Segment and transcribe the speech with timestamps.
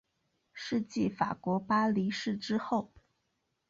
[0.51, 2.91] 是继法国巴黎市之后。